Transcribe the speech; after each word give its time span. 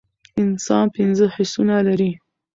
انسان 0.43 0.85
پنځه 0.95 1.25
حسونه 1.35 1.75
لری 1.87 2.11